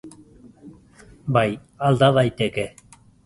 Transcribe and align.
Bai, 1.37 1.45
alda 1.91 2.11
daiteke. 2.17 2.67